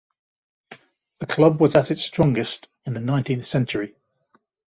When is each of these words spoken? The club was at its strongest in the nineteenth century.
The 1.19 1.27
club 1.27 1.61
was 1.61 1.75
at 1.75 1.91
its 1.91 2.01
strongest 2.03 2.69
in 2.85 2.95
the 2.95 2.99
nineteenth 2.99 3.45
century. 3.45 3.93